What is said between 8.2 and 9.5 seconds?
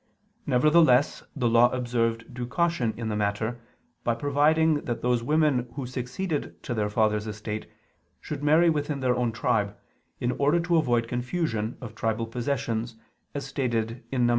marry within their own